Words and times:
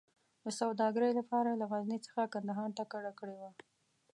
د 0.43 0.45
سوداګرۍ 0.59 1.11
لپاره 1.19 1.49
له 1.59 1.65
غزني 1.71 1.99
څخه 2.05 2.31
کندهار 2.33 2.69
ته 2.77 2.83
کډه 2.91 3.11
کړې 3.19 3.35
وه. 3.41 3.51